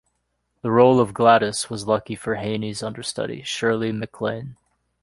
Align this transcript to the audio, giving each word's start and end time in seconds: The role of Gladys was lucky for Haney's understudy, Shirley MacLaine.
The 0.63 0.71
role 0.71 0.99
of 0.99 1.13
Gladys 1.13 1.69
was 1.69 1.85
lucky 1.85 2.15
for 2.15 2.33
Haney's 2.37 2.81
understudy, 2.81 3.43
Shirley 3.43 3.91
MacLaine. 3.91 4.57